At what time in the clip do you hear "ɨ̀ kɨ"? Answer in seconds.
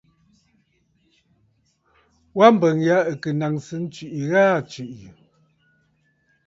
3.11-3.29